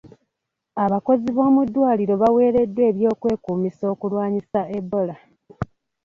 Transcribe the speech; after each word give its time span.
Abakozi 0.83 1.27
b'omu 1.35 1.61
ddwaliro 1.67 2.13
baweereddwa 2.21 2.83
eby'okwekumisa 2.91 3.83
okulwanyisa 3.93 4.59
Ebola. 4.77 5.15